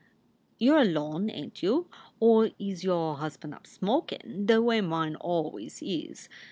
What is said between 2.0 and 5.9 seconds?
Or is your husban up smokin, the way mine always